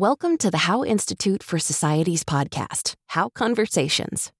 [0.00, 4.32] Welcome to the How Institute for Society's podcast, How Conversations,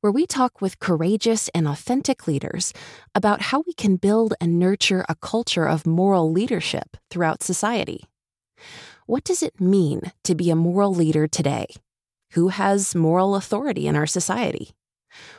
[0.00, 2.72] where we talk with courageous and authentic leaders
[3.16, 8.04] about how we can build and nurture a culture of moral leadership throughout society.
[9.06, 11.66] What does it mean to be a moral leader today?
[12.34, 14.70] Who has moral authority in our society?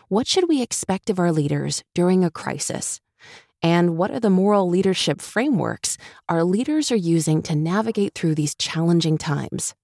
[0.10, 3.00] What should we expect of our leaders during a crisis?
[3.62, 5.98] And what are the moral leadership frameworks
[6.28, 9.76] our leaders are using to navigate through these challenging times?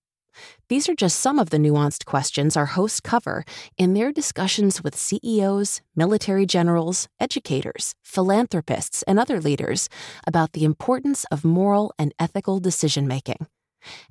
[0.68, 3.46] These are just some of the nuanced questions our hosts cover
[3.78, 9.90] in their discussions with CEOs, military generals, educators, philanthropists, and other leaders
[10.28, 13.48] about the importance of moral and ethical decision making.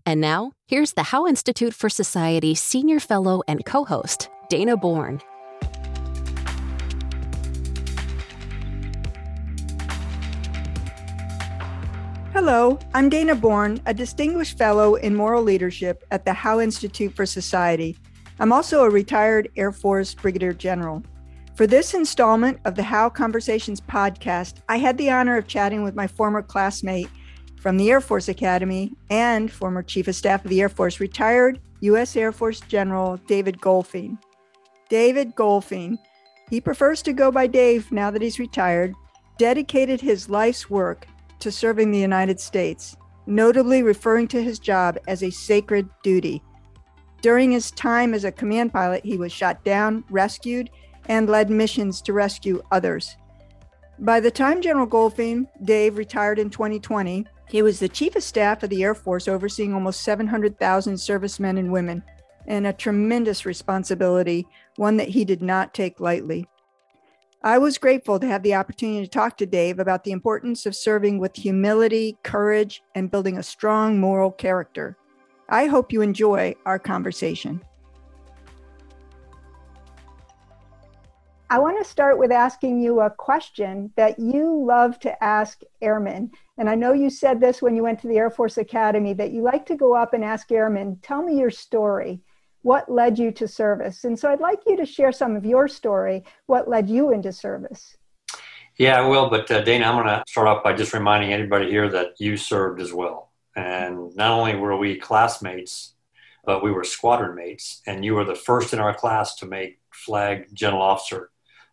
[0.07, 5.21] And now, here's the How Institute for Society Senior Fellow and co host, Dana Born.
[12.35, 17.25] Hello, I'm Dana Born, a distinguished fellow in moral leadership at the How Institute for
[17.25, 17.97] Society.
[18.41, 21.05] I'm also a retired Air Force Brigadier General.
[21.55, 25.95] For this installment of the How Conversations podcast, I had the honor of chatting with
[25.95, 27.09] my former classmate
[27.61, 31.61] from the Air Force Academy and former Chief of Staff of the Air Force, retired
[31.83, 32.17] U.S.
[32.17, 34.19] Air Force General David Goldfein.
[34.89, 35.99] David Goldfein,
[36.51, 38.93] he prefers to go by Dave now that he's retired,
[39.39, 41.07] dedicated his life's work
[41.45, 46.43] to serving the United States, notably referring to his job as a sacred duty.
[47.21, 50.71] During his time as a command pilot, he was shot down, rescued,
[51.07, 53.17] and led missions to rescue others.
[53.99, 58.63] By the time General Goldfein, Dave, retired in 2020, he was the Chief of Staff
[58.63, 62.03] of the Air Force, overseeing almost 700,000 servicemen and women,
[62.47, 66.47] and a tremendous responsibility, one that he did not take lightly.
[67.45, 70.75] I was grateful to have the opportunity to talk to Dave about the importance of
[70.75, 74.97] serving with humility, courage, and building a strong moral character.
[75.51, 77.63] I hope you enjoy our conversation.
[81.51, 86.31] I want to start with asking you a question that you love to ask airmen.
[86.57, 89.33] And I know you said this when you went to the Air Force Academy that
[89.33, 92.23] you like to go up and ask airmen, tell me your story
[92.65, 94.05] what led you to service?
[94.05, 97.31] And so I'd like you to share some of your story, what led you into
[97.31, 97.99] service.
[98.79, 99.29] Yeah, I will.
[99.29, 102.39] But uh, Dana, I'm going to start off by just reminding anybody here that you
[102.39, 103.33] served as well.
[103.55, 105.95] And not only were we classmates,
[106.47, 107.83] but we were squadron mates.
[107.87, 111.31] And you were the first in our class to make flag general officer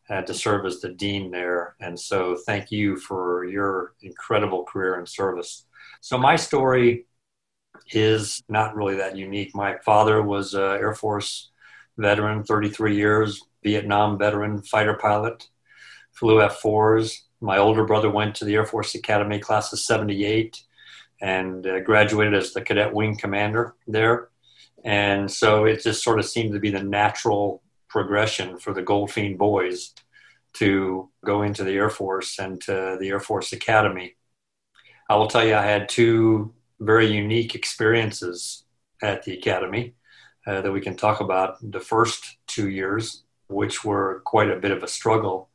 [0.09, 1.77] and to serve as the dean there.
[1.79, 5.65] And so thank you for your incredible career in service.
[6.01, 7.05] So my story
[7.93, 9.55] is not really that unique.
[9.55, 11.51] My father was an Air Force
[11.97, 15.47] veteran, 33 years, Vietnam veteran, fighter pilot,
[16.11, 17.15] flew F 4s.
[17.41, 20.61] My older brother went to the Air Force Academy class of 78
[21.21, 24.29] and uh, graduated as the cadet wing commander there.
[24.83, 29.37] And so it just sort of seemed to be the natural progression for the Goldfein
[29.37, 29.93] boys
[30.53, 34.15] to go into the Air Force and to the Air Force Academy.
[35.09, 38.65] I will tell you, I had two very unique experiences
[39.01, 39.93] at the academy
[40.47, 41.57] uh, that we can talk about.
[41.71, 45.49] The first two years, which were quite a bit of a struggle,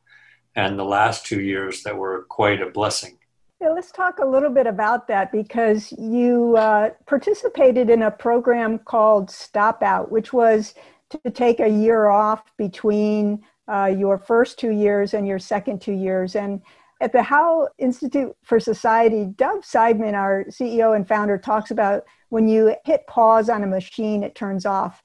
[0.55, 3.17] and the last two years that were quite a blessing.
[3.61, 8.79] Yeah, let's talk a little bit about that because you uh, participated in a program
[8.79, 10.75] called Stop Out, which was
[11.09, 15.93] to take a year off between uh, your first two years and your second two
[15.93, 16.35] years.
[16.35, 16.61] And
[16.99, 22.47] at the How Institute for Society, Dov Seidman, our CEO and founder, talks about when
[22.47, 25.03] you hit pause on a machine, it turns off.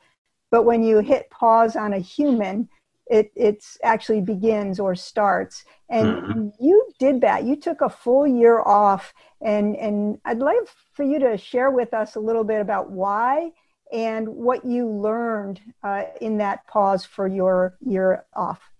[0.50, 2.68] But when you hit pause on a human,
[3.06, 5.64] it it's actually begins or starts.
[5.88, 6.48] And mm-hmm.
[6.64, 7.44] you did that.
[7.44, 9.12] You took a full year off.
[9.40, 10.56] And, and I'd like
[10.94, 13.52] for you to share with us a little bit about why
[13.92, 18.71] and what you learned uh, in that pause for your year off.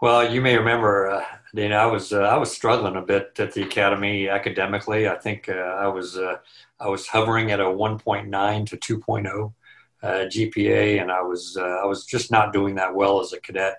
[0.00, 3.52] Well, you may remember, uh, Dana, I was uh, I was struggling a bit at
[3.52, 5.08] the academy academically.
[5.08, 6.36] I think uh, I was uh,
[6.78, 9.52] I was hovering at a 1.9 to 2.0
[10.00, 13.40] uh, GPA, and I was uh, I was just not doing that well as a
[13.40, 13.78] cadet.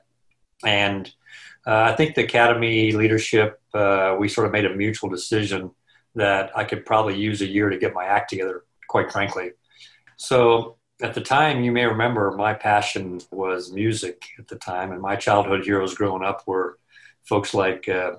[0.66, 1.10] And
[1.66, 5.72] I think the academy leadership we sort of made a mutual decision
[6.16, 8.66] that I could probably use a year to get my act together.
[8.90, 9.52] Quite frankly,
[10.18, 15.02] so at the time, you may remember my passion was music at the time, and
[15.02, 16.78] my childhood heroes growing up were
[17.24, 18.16] folks like uh,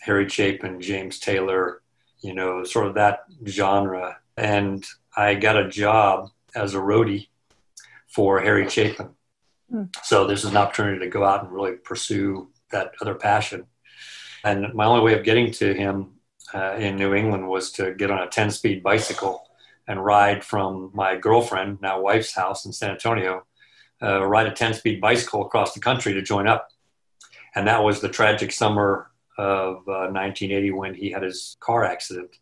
[0.00, 1.82] Harry Chapin, James Taylor,
[2.20, 4.16] you know, sort of that genre.
[4.36, 4.84] And
[5.16, 7.28] I got a job as a roadie
[8.08, 9.10] for Harry Chapin.
[9.70, 9.94] Mm.
[10.02, 13.66] So this is an opportunity to go out and really pursue that other passion.
[14.44, 16.14] And my only way of getting to him
[16.54, 19.46] uh, in New England was to get on a 10 speed bicycle
[19.92, 23.44] and ride from my girlfriend, now wife's house in San Antonio,
[24.02, 26.70] uh, ride a 10 speed bicycle across the country to join up.
[27.54, 32.38] And that was the tragic summer of uh, 1980 when he had his car accident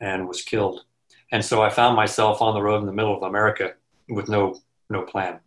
[0.00, 0.84] and was killed.
[1.30, 3.74] And so I found myself on the road in the middle of America
[4.08, 4.58] with no,
[4.88, 5.40] no plan.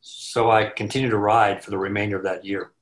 [0.00, 2.72] So I continued to ride for the remainder of that year.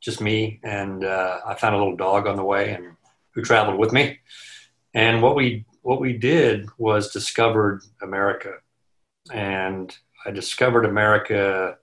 [0.00, 2.96] Just me, and uh, I found a little dog on the way and
[3.32, 4.18] who traveled with me.
[4.92, 8.54] And what we what we did was discovered America.
[9.32, 9.96] And
[10.26, 11.78] I discovered America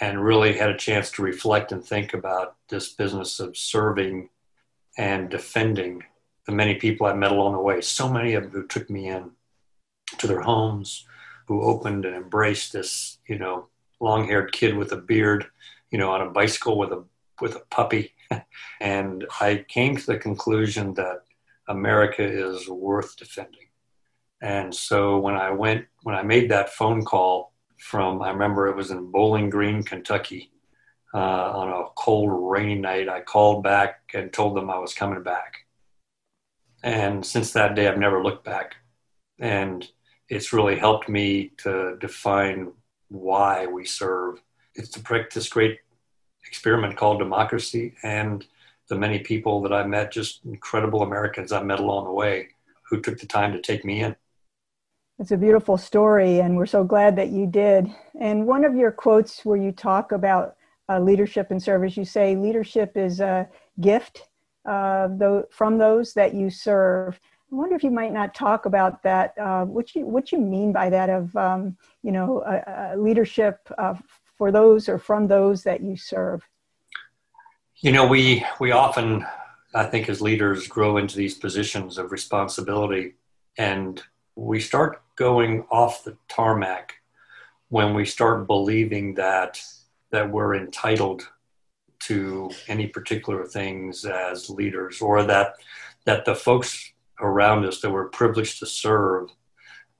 [0.00, 4.28] and really had a chance to reflect and think about this business of serving
[4.96, 6.04] and defending
[6.46, 7.80] the many people I met along the way.
[7.80, 9.32] So many of them who took me in
[10.18, 11.04] to their homes,
[11.48, 13.66] who opened and embraced this, you know,
[13.98, 15.46] long-haired kid with a beard,
[15.90, 17.02] you know, on a bicycle with a
[17.40, 18.14] with a puppy.
[18.80, 21.24] and I came to the conclusion that
[21.68, 23.68] America is worth defending.
[24.40, 28.76] And so when I went, when I made that phone call from, I remember it
[28.76, 30.52] was in Bowling Green, Kentucky,
[31.14, 35.22] uh, on a cold, rainy night, I called back and told them I was coming
[35.22, 35.66] back.
[36.82, 38.76] And since that day, I've never looked back.
[39.38, 39.86] And
[40.28, 42.72] it's really helped me to define
[43.08, 44.42] why we serve.
[44.74, 45.78] It's to this great
[46.46, 48.46] experiment called democracy and
[48.92, 52.48] the many people that I met, just incredible Americans I met along the way
[52.90, 54.14] who took the time to take me in.
[55.18, 57.88] It's a beautiful story, and we're so glad that you did.
[58.20, 60.56] And one of your quotes where you talk about
[60.90, 63.48] uh, leadership and service, you say leadership is a
[63.80, 64.28] gift
[64.66, 65.08] uh,
[65.50, 67.18] from those that you serve.
[67.50, 69.32] I wonder if you might not talk about that.
[69.38, 72.44] Uh, what you what you mean by that of um, you know
[72.98, 73.94] leadership uh,
[74.36, 76.46] for those or from those that you serve.
[77.82, 79.26] You know, we we often,
[79.74, 83.14] I think, as leaders, grow into these positions of responsibility,
[83.58, 84.00] and
[84.36, 86.94] we start going off the tarmac
[87.70, 89.60] when we start believing that
[90.12, 91.28] that we're entitled
[92.04, 95.54] to any particular things as leaders or that
[96.04, 99.28] that the folks around us that we're privileged to serve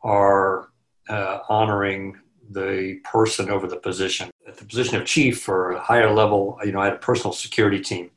[0.05, 0.69] are
[1.08, 2.17] uh, honoring
[2.49, 4.31] the person over the position.
[4.52, 7.32] At the position of chief or a higher level, you know, I had a personal
[7.32, 8.10] security team.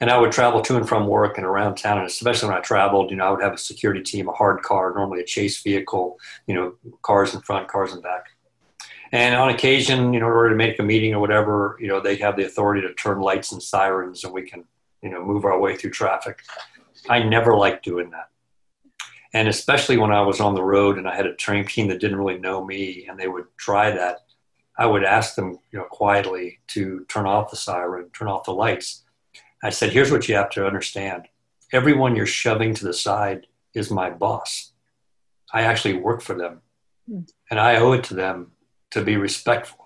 [0.00, 2.60] And I would travel to and from work and around town, and especially when I
[2.62, 5.62] traveled, you know, I would have a security team, a hard car, normally a chase
[5.62, 6.18] vehicle,
[6.48, 8.24] you know, cars in front, cars in back.
[9.12, 12.00] And on occasion, you know, in order to make a meeting or whatever, you know,
[12.00, 14.64] they have the authority to turn lights and sirens and we can,
[15.00, 16.40] you know, move our way through traffic.
[17.08, 18.30] I never liked doing that.
[19.32, 22.00] And especially when I was on the road and I had a train team that
[22.00, 24.22] didn't really know me and they would try that,
[24.78, 28.52] I would ask them, you know, quietly to turn off the siren, turn off the
[28.52, 29.04] lights.
[29.62, 31.28] I said, here's what you have to understand.
[31.72, 34.72] Everyone you're shoving to the side is my boss.
[35.52, 36.62] I actually work for them.
[37.06, 37.20] Hmm.
[37.50, 38.52] And I owe it to them
[38.90, 39.80] to be respectful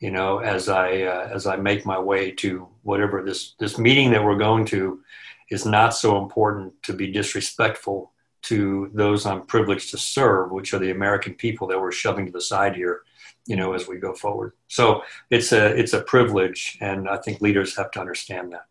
[0.00, 4.10] you know as i uh, as i make my way to whatever this this meeting
[4.10, 5.00] that we're going to
[5.50, 8.12] is not so important to be disrespectful
[8.42, 12.32] to those i'm privileged to serve which are the american people that we're shoving to
[12.32, 13.02] the side here
[13.46, 17.40] you know as we go forward so it's a it's a privilege and i think
[17.40, 18.66] leaders have to understand that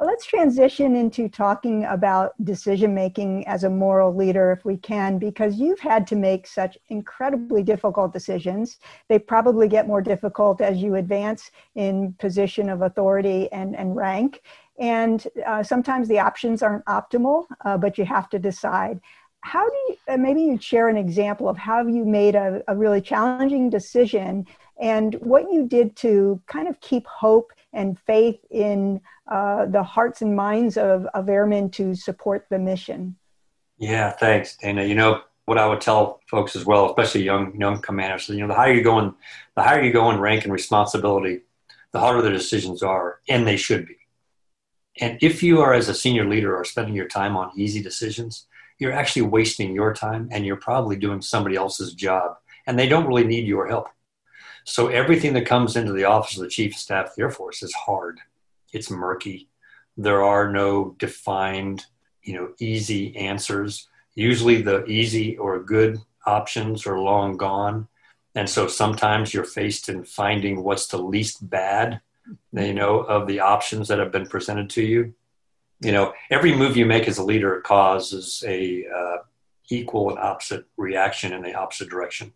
[0.00, 5.56] Let's transition into talking about decision making as a moral leader, if we can, because
[5.56, 8.78] you've had to make such incredibly difficult decisions.
[9.08, 14.42] They probably get more difficult as you advance in position of authority and, and rank.
[14.80, 19.00] And uh, sometimes the options aren't optimal, uh, but you have to decide.
[19.44, 23.02] How do you, maybe you'd share an example of how you made a, a really
[23.02, 24.46] challenging decision
[24.80, 30.22] and what you did to kind of keep hope and faith in uh, the hearts
[30.22, 33.16] and minds of, of airmen to support the mission.
[33.76, 34.82] Yeah, thanks, Dana.
[34.82, 38.30] You know what I would tell folks as well, especially young young commanders.
[38.30, 39.12] You know, the higher you go in,
[39.56, 41.42] the higher you go in rank and responsibility,
[41.92, 43.98] the harder the decisions are, and they should be.
[45.00, 48.46] And if you are, as a senior leader, are spending your time on easy decisions,
[48.78, 53.06] you're actually wasting your time, and you're probably doing somebody else's job, and they don't
[53.06, 53.88] really need your help.
[54.64, 57.30] So everything that comes into the office of the chief of staff of the Air
[57.30, 58.20] Force is hard.
[58.72, 59.48] It's murky.
[59.96, 61.86] There are no defined,
[62.22, 63.88] you know, easy answers.
[64.14, 67.88] Usually the easy or good options are long gone.
[68.34, 72.00] And so sometimes you're faced in finding what's the least bad,
[72.52, 75.14] you know, of the options that have been presented to you.
[75.84, 79.16] You know, every move you make as a leader causes a uh,
[79.70, 82.32] equal and opposite reaction in the opposite direction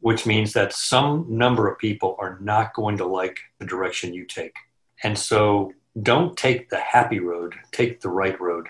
[0.00, 4.24] which means that some number of people are not going to like the direction you
[4.24, 4.54] take.
[5.02, 8.68] And so don't take the happy road, take the right road.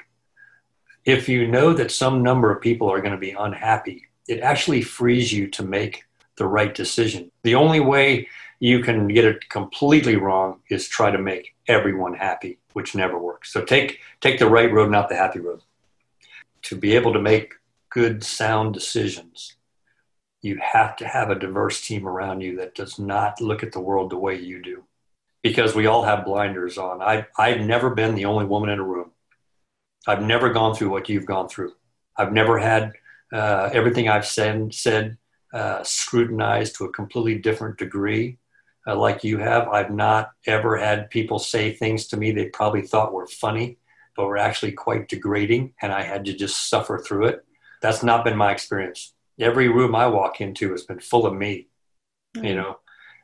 [1.05, 4.83] If you know that some number of people are going to be unhappy it actually
[4.83, 6.05] frees you to make
[6.37, 7.31] the right decision.
[7.45, 12.59] The only way you can get it completely wrong is try to make everyone happy,
[12.73, 13.53] which never works.
[13.53, 15.63] So take take the right road, not the happy road.
[16.63, 17.55] To be able to make
[17.91, 19.57] good, sound decisions,
[20.43, 23.81] you have to have a diverse team around you that does not look at the
[23.81, 24.85] world the way you do.
[25.43, 27.01] Because we all have blinders on.
[27.01, 29.13] I, I've never been the only woman in a room.
[30.07, 31.75] I've never gone through what you've gone through.
[32.17, 32.93] I've never had
[33.33, 35.19] uh, everything I've said, said
[35.53, 38.39] uh, scrutinized to a completely different degree
[38.87, 39.69] uh, like you have.
[39.69, 43.79] I've not ever had people say things to me they probably thought were funny,
[44.17, 47.45] but were actually quite degrading, and I had to just suffer through it.
[47.83, 49.13] That's not been my experience.
[49.39, 51.69] Every room I walk into has been full of me,
[52.37, 52.47] mm-hmm.
[52.47, 52.79] you know.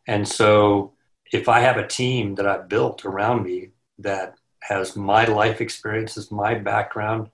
[0.07, 0.93] And so
[1.33, 6.31] if I have a team that I've built around me that has my life experiences,
[6.31, 7.31] my background,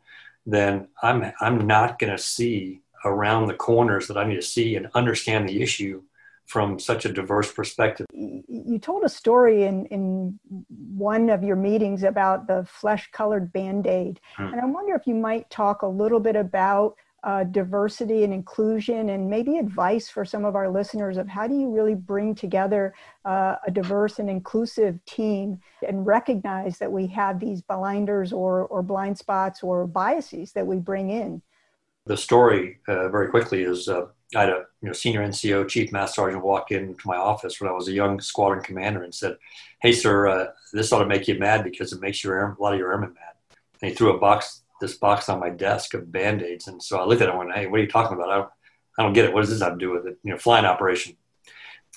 [0.47, 4.77] then I'm I'm not going to see around the corners that I need to see
[4.77, 6.03] and understand the issue
[6.49, 8.07] from such a diverse perspective.
[8.15, 10.41] You told a story in, in
[10.97, 14.19] one of your meetings about the flesh colored band aid.
[14.35, 14.47] Hmm.
[14.47, 19.11] And I wonder if you might talk a little bit about uh, diversity and inclusion
[19.11, 22.95] and maybe advice for some of our listeners of how do you really bring together
[23.27, 28.83] uh, a diverse and inclusive team and recognize that we have these blinders or, or
[28.83, 31.43] blind spots or biases that we bring in
[32.09, 35.93] the story uh, very quickly is uh, I had a you know, senior NCO chief
[35.93, 39.37] master sergeant walk into my office when I was a young squadron commander and said,
[39.81, 42.73] "Hey, sir, uh, this ought to make you mad because it makes your a lot
[42.73, 46.11] of your airmen mad." And he threw a box, this box on my desk of
[46.11, 48.17] band aids, and so I looked at it and went, "Hey, what are you talking
[48.17, 48.31] about?
[48.31, 48.51] I don't,
[48.99, 49.33] I don't get it.
[49.33, 50.19] What does this have to do with it?
[50.23, 51.17] You know, flying operation."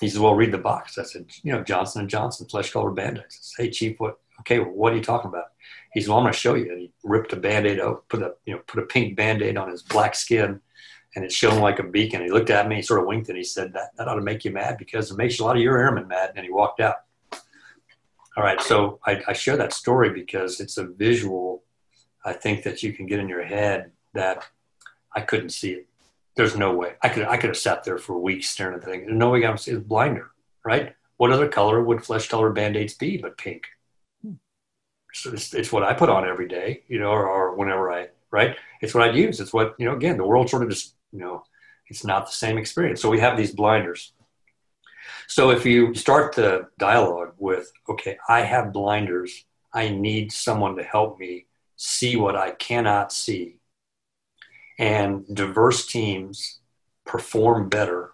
[0.00, 2.94] He says, "Well, read the box." I said, "You know, Johnson and Johnson flesh colored
[2.94, 4.18] band aids." "Hey, chief, what?
[4.40, 5.52] Okay, what are you talking about?"
[5.92, 8.22] He said, "Well, I'm going to show you." And he ripped a band-aid out, put
[8.22, 10.60] a you know put a pink band-aid on his black skin,
[11.14, 12.22] and it shone like a beacon.
[12.22, 14.22] He looked at me, he sort of winked, and he said, "That that ought to
[14.22, 16.80] make you mad because it makes a lot of your airmen mad." And he walked
[16.80, 16.96] out.
[18.34, 21.62] All right, so I, I share that story because it's a visual.
[22.24, 24.46] I think that you can get in your head that
[25.14, 25.86] I couldn't see it.
[26.34, 27.24] There's no way I could.
[27.24, 29.04] I could have sat there for weeks staring at the thing.
[29.04, 29.54] There's no way I'm.
[29.54, 30.30] It's blinder,
[30.64, 30.94] right?
[31.18, 33.66] What other color would flesh colored band aids be but pink?
[35.12, 38.56] It's, it's, what I put on every day, you know, or, or whenever I, right?
[38.80, 39.40] It's what I use.
[39.40, 41.44] It's what, you know, again, the world sort of just, you know,
[41.88, 43.00] it's not the same experience.
[43.00, 44.12] So we have these blinders.
[45.26, 50.82] So if you start the dialogue with, okay, I have blinders, I need someone to
[50.82, 53.58] help me see what I cannot see.
[54.78, 56.60] And diverse teams
[57.04, 58.12] perform better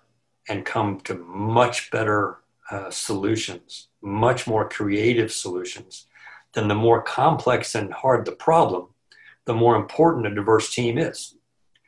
[0.48, 2.38] and come to much better
[2.70, 6.06] uh, solutions, much more creative solutions
[6.54, 8.88] then the more complex and hard the problem,
[9.44, 11.34] the more important a diverse team is.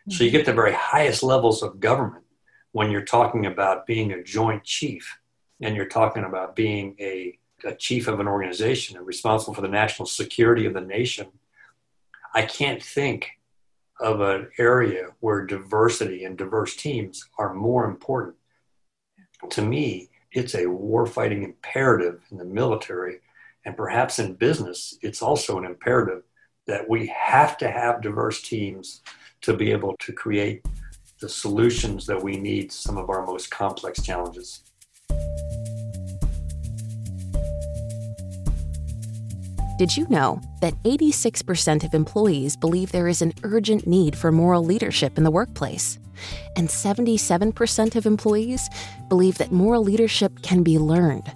[0.08, 2.24] So you get the very highest levels of government
[2.72, 5.18] when you're talking about being a joint chief
[5.60, 9.68] and you're talking about being a, a chief of an organization and responsible for the
[9.68, 11.28] national security of the nation.
[12.34, 13.28] I can't think
[14.00, 18.36] of an area where diversity and diverse teams are more important.
[19.50, 23.20] To me, it's a warfighting imperative in the military
[23.64, 26.22] and perhaps in business, it's also an imperative
[26.66, 29.02] that we have to have diverse teams
[29.42, 30.64] to be able to create
[31.20, 34.62] the solutions that we need to some of our most complex challenges.
[39.78, 44.62] Did you know that 86% of employees believe there is an urgent need for moral
[44.62, 45.98] leadership in the workplace?
[46.54, 48.68] And 77% of employees
[49.08, 51.32] believe that moral leadership can be learned.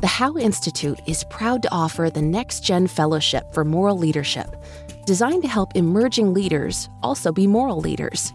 [0.00, 4.54] The How Institute is proud to offer the Next Gen Fellowship for Moral Leadership,
[5.06, 8.34] designed to help emerging leaders also be moral leaders.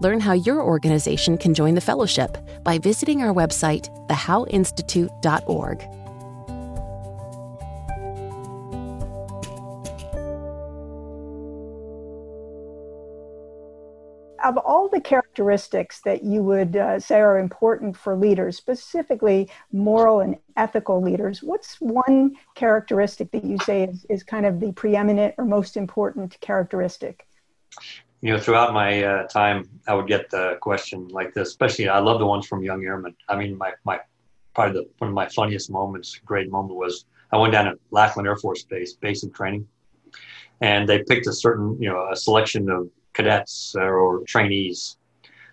[0.00, 6.03] Learn how your organization can join the fellowship by visiting our website, thehowinstitute.org.
[14.44, 20.20] of all the characteristics that you would uh, say are important for leaders, specifically moral
[20.20, 25.34] and ethical leaders, what's one characteristic that you say is, is kind of the preeminent
[25.38, 27.26] or most important characteristic?
[28.20, 31.98] You know, throughout my uh, time, I would get the question like this, especially I
[31.98, 33.16] love the ones from young airmen.
[33.28, 34.00] I mean, my, my
[34.54, 38.28] probably the, one of my funniest moments, great moment was I went down at Lackland
[38.28, 39.66] Air Force Base, basic training,
[40.60, 44.96] and they picked a certain, you know, a selection of cadets or trainees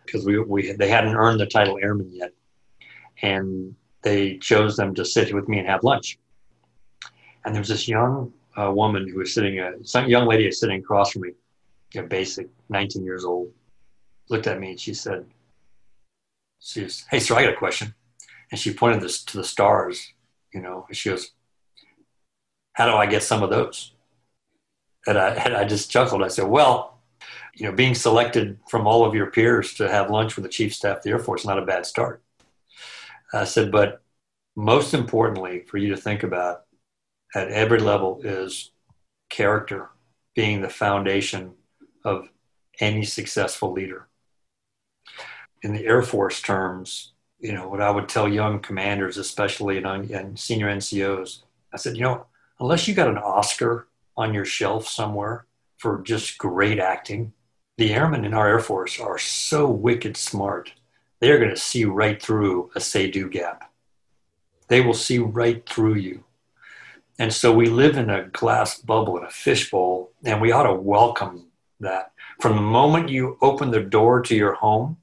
[0.05, 2.31] because we, we they hadn't earned the title airman yet,
[3.21, 6.17] and they chose them to sit with me and have lunch.
[7.45, 10.59] And there was this young uh, woman who was sitting, uh, some young lady is
[10.59, 11.31] sitting across from me,
[11.95, 13.51] a basic, 19 years old,
[14.29, 15.25] looked at me and she said,
[16.59, 17.93] she was, hey, sir, I got a question.
[18.51, 20.13] And she pointed this to the stars,
[20.53, 21.31] you know, and she goes,
[22.73, 23.93] how do I get some of those?
[25.07, 26.23] And I, and I just chuckled.
[26.23, 27.00] I said, well,
[27.55, 30.73] you know, being selected from all of your peers to have lunch with the chief
[30.73, 32.23] staff of the Air Force is not a bad start.
[33.33, 34.01] I said, but
[34.55, 36.63] most importantly for you to think about
[37.33, 38.71] at every level is
[39.29, 39.89] character
[40.35, 41.53] being the foundation
[42.03, 42.29] of
[42.79, 44.07] any successful leader.
[45.61, 49.85] In the Air Force terms, you know, what I would tell young commanders, especially and,
[50.11, 51.43] and senior NCOs,
[51.73, 52.25] I said, you know,
[52.59, 55.45] unless you got an Oscar on your shelf somewhere
[55.77, 57.33] for just great acting,
[57.77, 60.73] the airmen in our Air Force are so wicked smart.
[61.19, 63.71] They're going to see right through a say do gap.
[64.67, 66.23] They will see right through you.
[67.19, 70.73] And so we live in a glass bubble, in a fishbowl, and we ought to
[70.73, 71.47] welcome
[71.79, 72.11] that.
[72.39, 74.97] From the moment you open the door to your home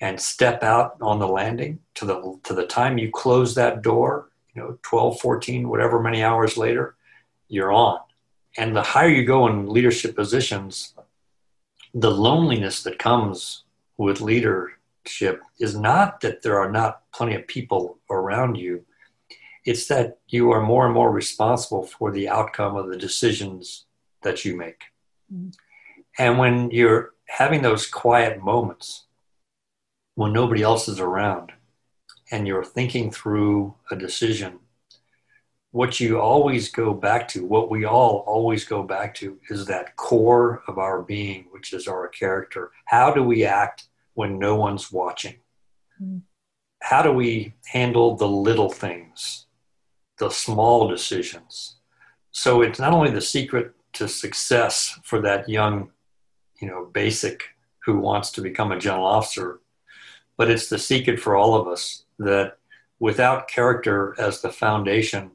[0.00, 4.30] and step out on the landing to the, to the time you close that door,
[4.54, 6.96] you know, 12, 14, whatever many hours later,
[7.48, 8.00] you're on.
[8.56, 10.94] And the higher you go in leadership positions,
[11.94, 13.64] the loneliness that comes
[13.96, 18.84] with leadership is not that there are not plenty of people around you
[19.64, 23.84] it's that you are more and more responsible for the outcome of the decisions
[24.22, 24.84] that you make.
[25.32, 25.50] Mm-hmm.
[26.18, 29.04] And when you're having those quiet moments
[30.16, 31.52] when nobody else is around
[32.30, 34.58] and you're thinking through a decision,
[35.72, 39.96] what you always go back to, what we all always go back to, is that
[39.96, 42.72] core of our being, which is our character.
[42.86, 43.84] How do we act
[44.14, 45.36] when no one's watching?
[46.02, 46.18] Mm-hmm.
[46.82, 49.46] How do we handle the little things?
[50.20, 51.76] the small decisions.
[52.30, 55.90] So it's not only the secret to success for that young,
[56.60, 57.42] you know, basic
[57.84, 59.60] who wants to become a general officer,
[60.36, 62.58] but it's the secret for all of us that
[63.00, 65.32] without character as the foundation,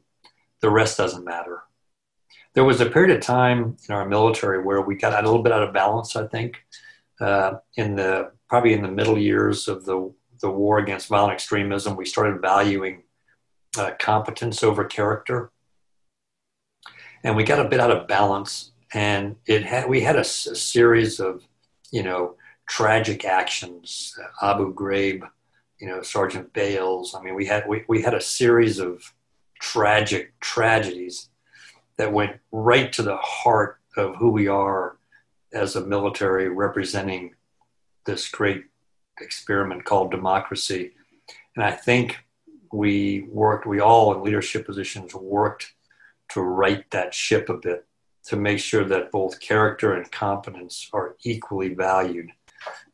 [0.66, 1.62] the rest doesn't matter.
[2.56, 5.54] There was a period of time in our military where we got a little bit
[5.54, 6.56] out of balance, I think,
[7.22, 11.96] uh, in the probably in the middle years of the the war against violent extremism.
[11.96, 13.04] We started valuing
[13.78, 15.52] uh, competence over character.
[17.24, 18.72] And we got a bit out of balance.
[18.94, 21.44] And it had, we had a, a series of,
[21.92, 22.36] you know,
[22.68, 25.22] tragic actions, Abu Ghraib,
[25.80, 27.14] you know, Sergeant Bales.
[27.14, 29.14] I mean, we had, we, we had a series of
[29.60, 31.30] tragic tragedies
[31.98, 34.98] that went right to the heart of who we are
[35.54, 37.34] as a military representing
[38.06, 38.66] this great
[39.22, 40.92] experiment called democracy.
[41.56, 42.18] And I think
[42.72, 45.74] we worked, we all in leadership positions worked
[46.30, 47.86] to right that ship a bit
[48.26, 52.30] to make sure that both character and competence are equally valued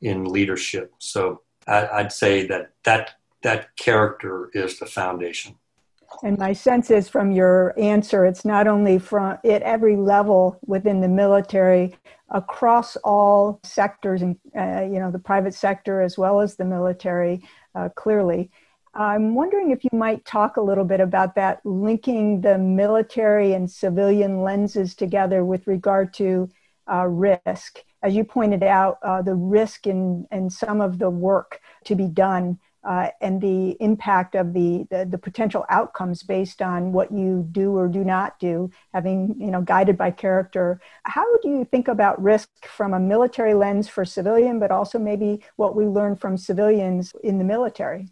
[0.01, 0.93] in leadership.
[0.99, 5.55] So I, would say that, that that character is the foundation.
[6.23, 11.01] And my sense is from your answer, it's not only from at every level within
[11.01, 11.95] the military,
[12.29, 17.43] across all sectors, and uh, you know the private sector as well as the military,
[17.75, 18.49] uh, clearly.
[18.93, 23.69] I'm wondering if you might talk a little bit about that, linking the military and
[23.71, 26.49] civilian lenses together with regard to
[26.91, 27.79] uh, risk.
[28.03, 32.07] As you pointed out, uh, the risk in, in some of the work to be
[32.07, 37.47] done uh, and the impact of the, the, the potential outcomes based on what you
[37.51, 40.79] do or do not do, having you know guided by character.
[41.03, 45.43] How do you think about risk from a military lens for civilian, but also maybe
[45.55, 48.09] what we learn from civilians in the military?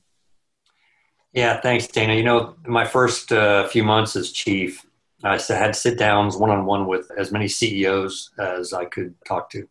[1.33, 2.15] Yeah, thanks, Dana.
[2.15, 4.85] You know, my first uh, few months as chief,
[5.23, 9.49] I had sit downs one on one with as many CEOs as I could talk
[9.51, 9.67] to.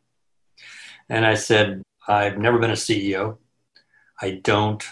[1.09, 3.39] And I said, I've never been a CEO.
[4.21, 4.85] I don't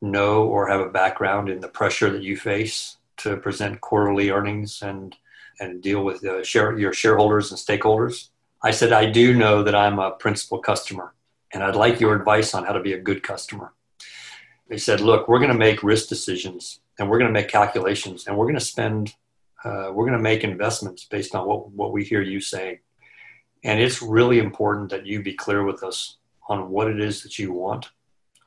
[0.00, 4.82] know or have a background in the pressure that you face to present quarterly earnings
[4.82, 5.16] and,
[5.58, 8.28] and deal with uh, share, your shareholders and stakeholders.
[8.62, 11.14] I said, I do know that I'm a principal customer,
[11.52, 13.72] and I'd like your advice on how to be a good customer.
[14.68, 18.26] They said, look, we're going to make risk decisions and we're going to make calculations
[18.26, 19.14] and we're going to spend,
[19.64, 22.78] uh, we're going to make investments based on what, what we hear you saying.
[23.64, 27.36] And it's really important that you be clear with us on what it is that
[27.36, 27.90] you want,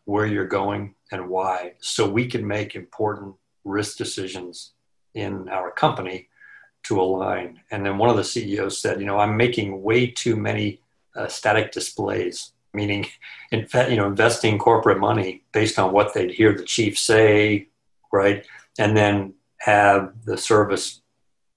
[0.05, 4.71] where you're going, and why, so we can make important risk decisions
[5.13, 6.27] in our company
[6.83, 7.61] to align.
[7.71, 10.81] And then one of the CEOs said, you know, I'm making way too many
[11.15, 13.05] uh, static displays meaning
[13.51, 17.67] in fact, you know, investing corporate money based on what they'd hear the chief say,
[18.11, 18.45] right?
[18.79, 21.01] And then have the service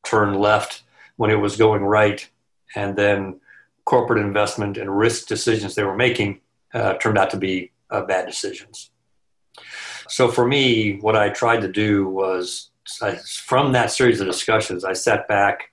[0.05, 0.83] turn left
[1.17, 2.29] when it was going right.
[2.77, 3.41] And then
[3.85, 6.41] corporate investment and risk decisions they were making
[6.75, 8.91] uh, turned out to be uh, bad decisions.
[10.09, 12.71] So for me, what I tried to do was
[13.03, 15.73] I, from that series of discussions, I sat back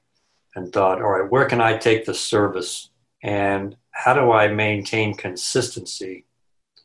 [0.56, 2.90] and thought, all right, where can I take the service
[3.22, 6.26] and how do I maintain consistency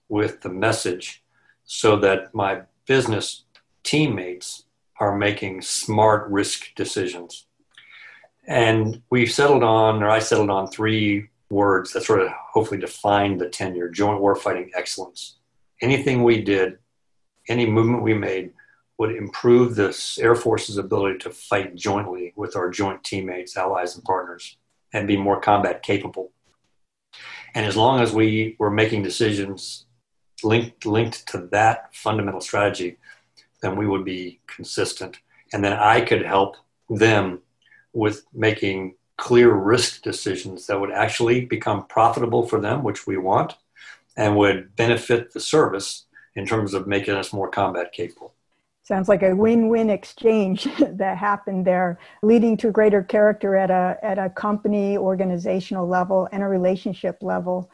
[0.09, 1.23] with the message
[1.65, 3.45] so that my business
[3.83, 4.65] teammates
[5.01, 7.47] are making smart risk decisions?
[8.47, 13.39] And we settled on, or I settled on three words that sort of hopefully define
[13.39, 15.39] the tenure joint warfighting excellence.
[15.81, 16.79] Anything we did,
[17.49, 18.53] any movement we made
[18.99, 24.05] would improve the Air Force's ability to fight jointly with our joint teammates, allies, and
[24.05, 24.57] partners
[24.93, 26.33] and be more combat capable.
[27.55, 29.87] And as long as we were making decisions
[30.43, 32.99] linked, linked to that fundamental strategy,
[33.63, 35.19] then we would be consistent.
[35.53, 36.57] And then I could help
[36.91, 37.41] them
[37.93, 43.57] with making clear risk decisions that would actually become profitable for them, which we want,
[44.17, 48.33] and would benefit the service in terms of making us more combat capable.
[48.85, 54.19] Sounds like a win-win exchange that happened there, leading to greater character at a at
[54.19, 57.71] a company, organizational level, and a relationship level.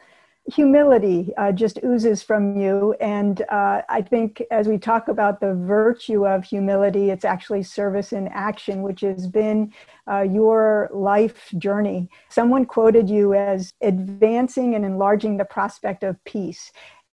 [0.53, 5.55] Humility uh, just oozes from you, and uh, I think as we talk about the
[5.55, 9.73] virtue of humility, it's actually service in action, which has been
[10.07, 12.11] uh, your life journey.
[12.29, 16.73] Someone quoted you as advancing and enlarging the prospect of peace.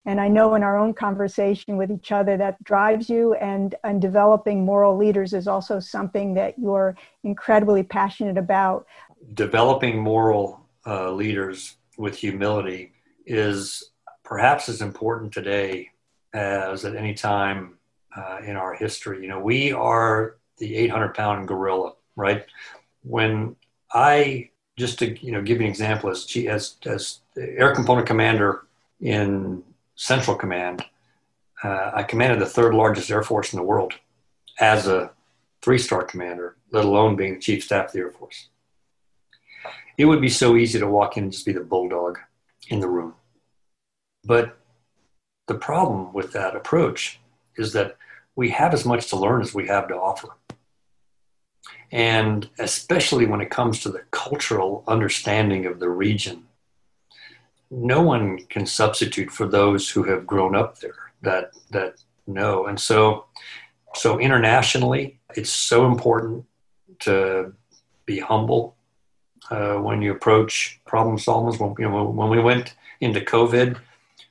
[0.07, 4.01] And I know in our own conversation with each other that drives you, and, and
[4.01, 8.87] developing moral leaders is also something that you're incredibly passionate about.
[9.35, 12.93] Developing moral uh, leaders with humility
[13.29, 13.91] is
[14.25, 15.91] perhaps as important today
[16.33, 17.75] as at any time
[18.17, 19.23] uh, in our history.
[19.23, 22.45] You know, we are the 800 pound gorilla, right?
[23.03, 23.57] When
[23.93, 28.67] I just to you know give you an example as as as air component commander
[29.01, 29.62] in
[29.97, 30.85] Central Command,
[31.62, 33.95] uh, I commanded the third largest air force in the world
[34.61, 35.11] as a
[35.62, 38.49] three star commander, let alone being the chief staff of the Air Force.
[39.97, 42.19] It would be so easy to walk in and just be the bulldog
[42.69, 43.15] in the room.
[44.25, 44.59] But
[45.47, 47.21] the problem with that approach
[47.57, 47.97] is that
[48.37, 50.29] we have as much to learn as we have to offer.
[51.91, 56.49] And especially when it comes to the cultural understanding of the region
[57.71, 61.95] no one can substitute for those who have grown up there that that
[62.27, 63.27] know and so
[63.95, 66.45] so internationally it's so important
[66.99, 67.53] to
[68.07, 68.77] be humble
[69.51, 73.79] uh, when you approach problem solvers when, you know, when we went into covid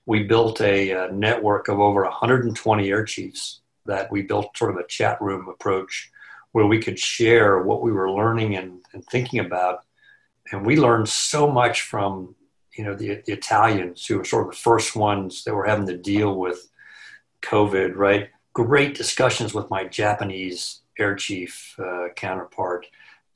[0.05, 4.77] we built a, a network of over 120 air chiefs that we built sort of
[4.77, 6.11] a chat room approach
[6.51, 9.83] where we could share what we were learning and, and thinking about
[10.51, 12.35] and we learned so much from
[12.77, 15.87] you know the, the Italians who were sort of the first ones that were having
[15.87, 16.69] to deal with
[17.41, 18.29] COVID, right?
[18.53, 22.85] Great discussions with my Japanese air chief uh, counterpart.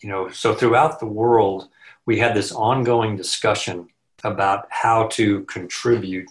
[0.01, 1.69] You know, so throughout the world,
[2.05, 3.87] we had this ongoing discussion
[4.23, 6.29] about how to contribute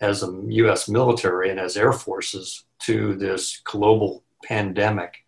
[0.00, 0.88] as a U.S.
[0.88, 5.24] military and as air forces to this global pandemic,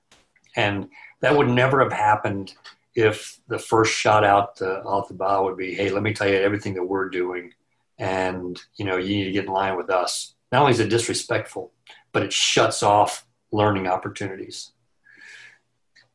[0.56, 0.88] and
[1.20, 2.54] that would never have happened
[2.94, 6.28] if the first shot out the out the bow would be, hey, let me tell
[6.28, 7.52] you everything that we're doing,
[7.98, 10.34] and you know you need to get in line with us.
[10.50, 11.72] Not only is it disrespectful,
[12.12, 14.72] but it shuts off learning opportunities.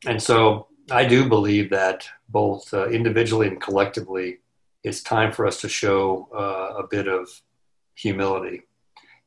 [0.06, 4.38] And so I do believe that both uh, individually and collectively,
[4.82, 7.28] it's time for us to show uh, a bit of
[7.94, 8.62] humility.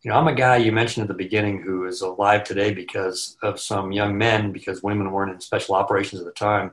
[0.02, 3.38] You know, I'm a guy you mentioned at the beginning who is alive today because
[3.44, 6.72] of some young men, because women weren't in special operations at the time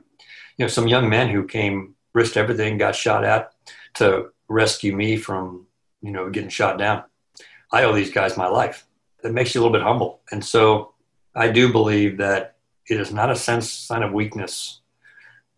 [0.59, 3.53] you know, some young men who came, risked everything, got shot at
[3.95, 5.65] to rescue me from,
[6.01, 7.03] you know, getting shot down.
[7.71, 8.85] I owe these guys my life.
[9.23, 10.19] That makes you a little bit humble.
[10.31, 10.93] And so
[11.33, 12.57] I do believe that
[12.89, 14.81] it is not a sense, sign of weakness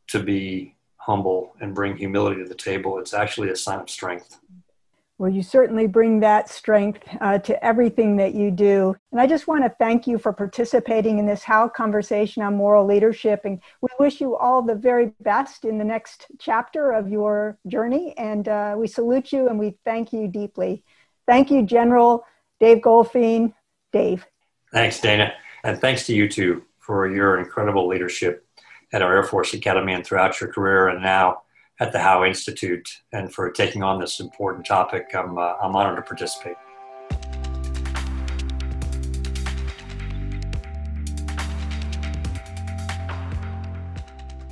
[0.08, 3.00] to be humble and bring humility to the table.
[3.00, 4.38] It's actually a sign of strength.
[5.18, 8.96] Well, you certainly bring that strength uh, to everything that you do.
[9.12, 12.86] And I just want to thank you for participating in this How conversation on moral
[12.86, 13.42] leadership.
[13.46, 18.16] And we wish you all the very best in the next chapter of your journey.
[18.18, 20.84] And uh, we salute you and we thank you deeply.
[21.28, 22.26] Thank you, General
[22.60, 23.54] Dave Goldfein.
[23.94, 24.26] Dave.
[24.72, 25.34] Thanks, Dana.
[25.64, 28.46] And thanks to you too for your incredible leadership
[28.92, 31.44] at our Air Force Academy and throughout your career and now
[31.80, 35.06] at the How Institute and for taking on this important topic.
[35.14, 36.58] I'm, uh, I'm honored to participate.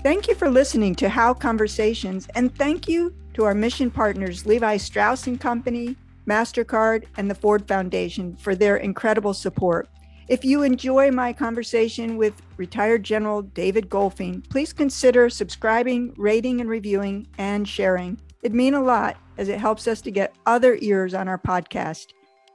[0.02, 4.78] Thank you for listening to How Conversations, and thank you to our mission partners, Levi
[4.78, 9.90] Strauss and Company, MasterCard, and the Ford Foundation for their incredible support.
[10.30, 16.70] If you enjoy my conversation with retired General David Goldfein, please consider subscribing, rating, and
[16.70, 18.22] reviewing, and sharing.
[18.44, 22.10] It'd mean a lot as it helps us to get other ears on our podcast.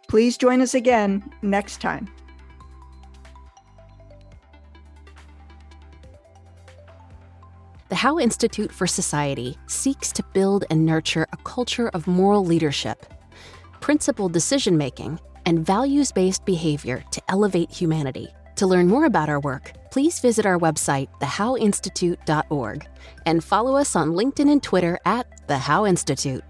[0.06, 2.08] Please join us again next time.
[7.88, 13.04] The How Institute for Society seeks to build and nurture a culture of moral leadership,
[13.80, 18.28] principled decision making, and values based behavior to elevate humanity.
[18.56, 22.86] To learn more about our work, please visit our website, thehowinstitute.org,
[23.26, 26.44] and follow us on LinkedIn and Twitter at The How Institute.